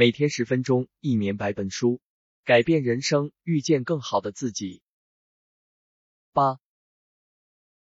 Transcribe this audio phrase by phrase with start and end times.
[0.00, 2.00] 每天十分钟，一年百本书，
[2.44, 4.80] 改变人生，遇见更好的自己。
[6.32, 6.60] 八，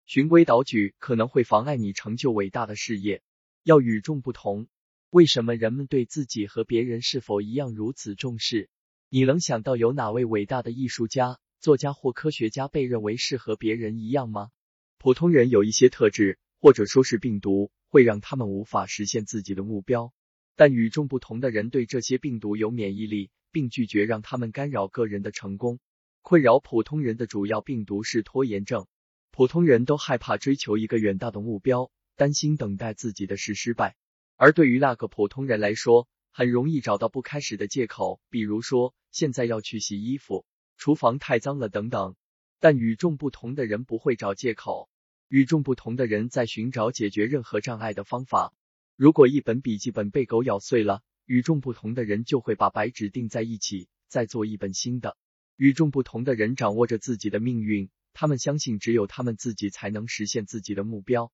[0.08, 3.22] 循规蹈矩可能会妨碍你成就伟大的事业。
[3.61, 4.67] 要与众不同。
[5.11, 8.71] 为什么人们对自己和别人是否一样如此重视？
[9.09, 14.49] 你能想到有哪位伟大的艺术家、作家或科学家被认为是和别人一样吗？
[14.97, 20.11] 普通人有一些特质，或者说是病毒，会让他们无法实现自己的目标。
[20.55, 25.79] 但与众不同的人对这些病毒有免疫力，并拒绝让他们干扰个人的成功。
[26.21, 28.87] 困扰普通人的主要病毒是拖延症。
[29.32, 33.96] 普通人都害怕追求一个远大的目标，担心等待自己的是失败。
[34.36, 40.46] 而对于那个普通人来说，很容易找到不开始的借口，比如说现在要去洗衣服，
[40.77, 42.16] 厨房太脏了等等。
[42.60, 44.90] 但与众不同的人不会找借口，
[45.27, 48.54] 与众不同的人在寻找解决任何障碍的方法。
[49.02, 55.18] 如果一本笔记本被狗咬碎了，与众不同的人就会把白纸钉在一起，再做一本新的。
[55.55, 61.32] 与众不同的人掌握着自己的命运，他们相信只有他们自己才能实现自己的目标。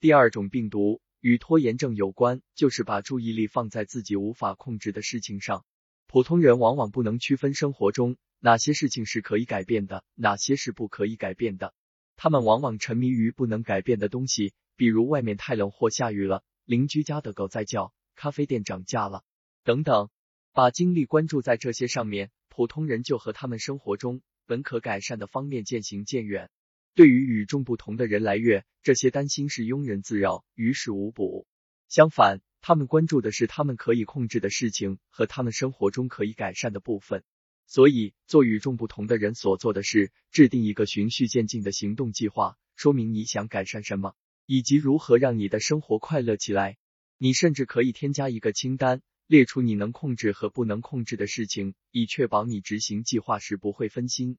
[0.00, 5.66] 第二种病毒与拖延症有关，就是把注意力放在自己无法控制的事情上。
[6.06, 11.74] 普通人往往不能区分生活中哪些事情是可以改变的，哪些是不可以改变的。
[12.16, 16.42] 他们往往沉迷于不能改变的东西，比如外面太冷或下雨了。
[16.70, 19.24] 邻居家的狗在叫，咖啡店涨价了，
[19.64, 20.08] 等等，
[20.52, 26.48] 把精力关注在这些上面，普通人就和他们生活中本可改善的方面渐行渐远。
[26.94, 31.48] 对于与众不同的人来越，这些担心是庸人自扰，于事无补。
[31.88, 37.24] 相反，他们关注的是他们可以控制的事情和他们生活中可以改善的部分。
[37.66, 44.14] 所以，做与众不同的人所做的事，制定一个循序渐进的行动计划，说明你想改善什么。
[44.52, 46.76] 以及如何让你的生活快乐起来，
[47.18, 54.38] 你甚至可以添加一个清单，列出你能控制和不能控制的事情，以确保你执行计划时不会分心。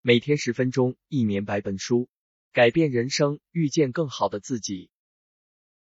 [0.00, 2.08] 每天十分钟，一年百本书，
[2.50, 4.88] 改变人生，遇见更好的自己。